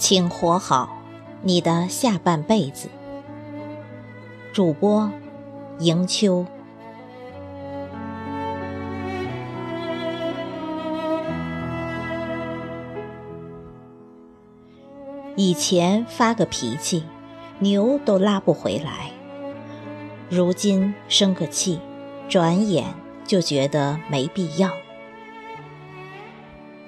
[0.00, 0.88] 请活好
[1.42, 2.88] 你的下半辈子。
[4.50, 5.12] 主播
[5.78, 6.46] 迎秋。
[15.36, 17.04] 以前发个脾气，
[17.58, 19.12] 牛都拉不回来；
[20.30, 21.78] 如今生个气，
[22.26, 22.86] 转眼
[23.26, 24.70] 就觉得没必要。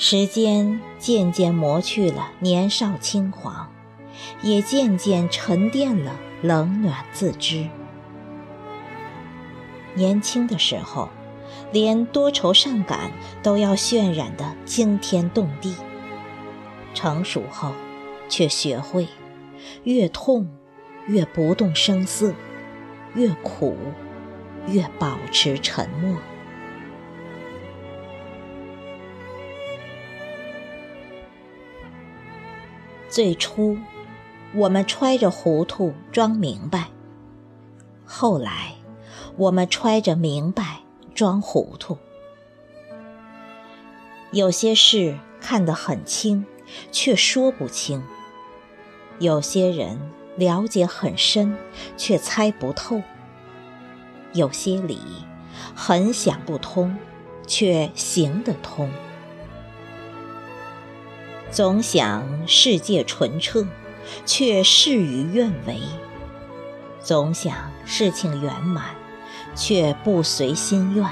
[0.00, 3.68] 时间渐渐磨去了年少轻狂，
[4.42, 7.68] 也渐渐沉淀了冷暖自知。
[9.94, 11.08] 年轻的时候，
[11.72, 13.10] 连多愁善感
[13.42, 15.72] 都要渲染的惊天动地；
[16.94, 17.72] 成熟后，
[18.28, 19.08] 却学会
[19.82, 20.48] 越痛
[21.08, 22.32] 越不动声色，
[23.16, 23.76] 越苦
[24.68, 26.16] 越保持沉默。
[33.18, 33.76] 最初，
[34.54, 36.82] 我们揣着糊涂装明白；
[38.06, 38.76] 后来，
[39.36, 40.82] 我们揣着明白
[41.16, 41.98] 装糊涂。
[44.30, 46.46] 有些事看得很清，
[46.92, 48.02] 却说不清；
[49.18, 49.98] 有些人
[50.36, 51.56] 了解很深，
[51.96, 53.02] 却猜不透；
[54.32, 55.00] 有些理
[55.74, 56.96] 很想不通，
[57.48, 58.88] 却行得通。
[61.50, 63.66] 总想世界纯澈，
[64.26, 65.76] 却事与愿违；
[67.02, 67.54] 总想
[67.86, 68.84] 事情圆满，
[69.56, 71.06] 却不随心愿；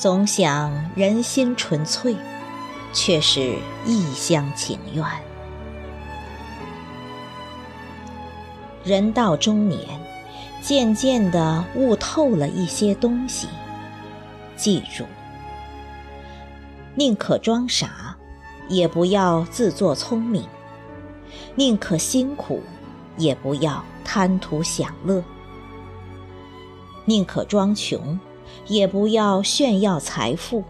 [0.00, 2.16] 总想人心纯粹，
[2.92, 5.04] 却是一厢情愿。
[8.84, 9.80] 人到中年，
[10.60, 13.48] 渐渐地悟透了一些东西。
[14.54, 15.04] 记住，
[16.94, 18.11] 宁可装傻。
[18.72, 20.46] 也不要自作聪明，
[21.54, 22.62] 宁可辛苦，
[23.18, 25.22] 也不要贪图享乐；
[27.04, 28.18] 宁可装穷，
[28.66, 30.62] 也不要炫耀财富；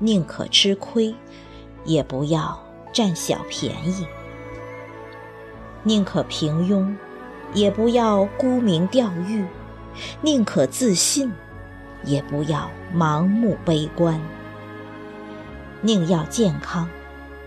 [0.00, 1.14] 宁可吃亏，
[1.84, 2.60] 也不要
[2.92, 4.04] 占小便宜；
[5.84, 6.92] 宁可平庸，
[7.52, 9.44] 也不要沽名钓誉；
[10.20, 11.32] 宁可自信，
[12.02, 14.18] 也不要盲目悲观；
[15.80, 16.88] 宁要健康。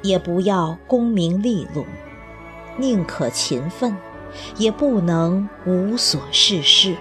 [0.08, 1.86] 也不要功名利禄，
[2.78, 3.94] 宁可勤奋，
[4.56, 6.96] 也不能无所事事。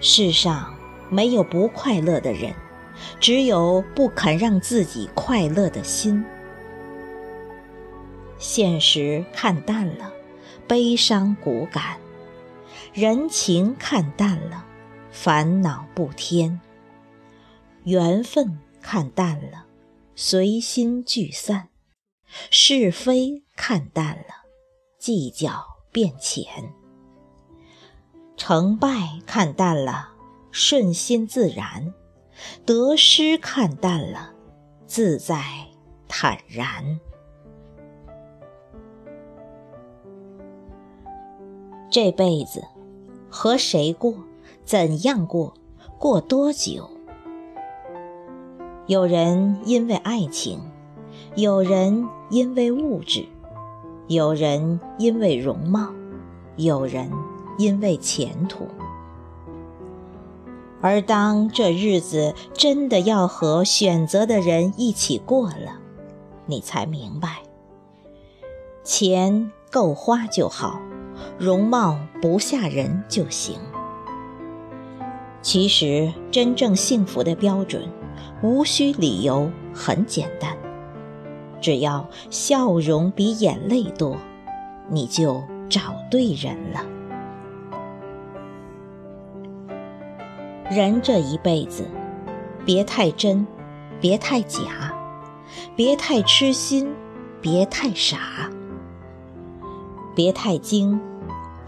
[0.00, 0.72] 世上
[1.10, 2.54] 没有不快乐的人，
[3.18, 6.24] 只有不肯让自己快乐的心。
[8.38, 10.12] 现实看淡了，
[10.68, 11.96] 悲伤骨感；
[12.92, 14.64] 人情看淡了，
[15.10, 16.60] 烦恼不添；
[17.82, 19.64] 缘分看淡了。
[20.24, 21.70] 随心聚散，
[22.48, 24.46] 是非看淡了，
[24.96, 26.62] 计较变浅；
[28.36, 30.10] 成败看淡了，
[30.52, 31.92] 顺心自然；
[32.64, 34.32] 得失看淡了，
[34.86, 35.42] 自在
[36.06, 37.00] 坦然。
[41.90, 42.62] 这辈子
[43.28, 44.14] 和谁过，
[44.64, 45.52] 怎样过，
[45.98, 46.88] 过多久？
[48.92, 50.60] 有人因为爱情，
[51.34, 53.24] 有人因为物质，
[54.06, 55.94] 有人因为容貌，
[56.56, 57.10] 有人
[57.56, 58.66] 因为前途。
[60.82, 65.80] 而当这日子真的要和选择的人一起过了，
[66.44, 67.38] 你才明白，
[68.84, 70.78] 钱够花就好，
[71.38, 73.58] 容貌不吓人就行。
[75.40, 77.88] 其实，真正幸福的标准。
[78.42, 80.56] 无需理由，很简单，
[81.60, 84.16] 只要笑容比眼泪多，
[84.88, 86.84] 你就找对人了。
[90.70, 91.84] 人这一辈子，
[92.64, 93.46] 别太真，
[94.00, 94.94] 别太假，
[95.76, 96.90] 别太痴心，
[97.40, 98.50] 别太傻，
[100.14, 100.98] 别太精，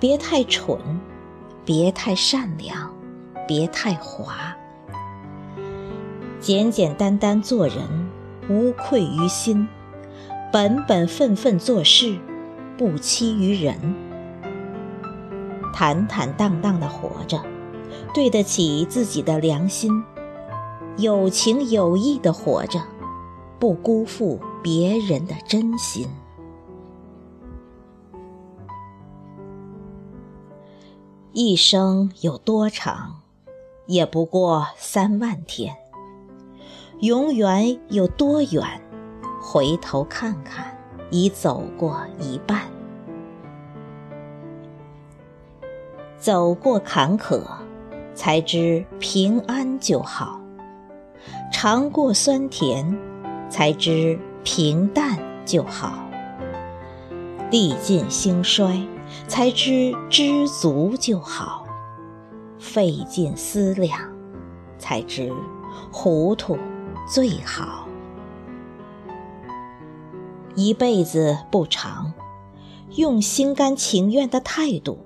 [0.00, 0.78] 别太蠢，
[1.64, 2.90] 别太善良，
[3.46, 4.56] 别太滑。
[6.44, 8.10] 简简单单做人，
[8.50, 9.66] 无愧于心；
[10.52, 12.18] 本本分分做事，
[12.76, 13.94] 不欺于人。
[15.72, 17.40] 坦坦荡荡的活着，
[18.12, 19.90] 对得起自己的良心；
[20.98, 22.78] 有情有义的活着，
[23.58, 26.06] 不辜负别人的真心。
[31.32, 33.22] 一生有多长，
[33.86, 35.78] 也不过三万天。
[37.04, 38.62] 永远有多远，
[39.38, 40.74] 回头看看，
[41.10, 42.62] 已走过一半。
[46.16, 47.42] 走过坎坷，
[48.14, 50.40] 才知平安就好；
[51.52, 52.98] 尝过酸甜，
[53.50, 55.90] 才知平淡就好；
[57.50, 58.80] 历尽兴衰，
[59.28, 61.66] 才知知足就好；
[62.58, 64.00] 费尽思量，
[64.78, 65.30] 才知
[65.92, 66.56] 糊涂
[67.06, 67.86] 最好。
[70.54, 72.12] 一辈子不长，
[72.96, 75.04] 用心甘情愿的态度，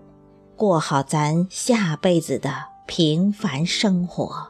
[0.57, 2.53] 过好咱下辈子的
[2.87, 4.49] 平凡生活。